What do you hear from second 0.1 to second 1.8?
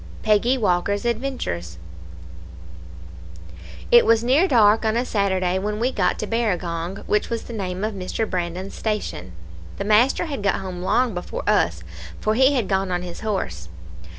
Peggy Walker's Adventures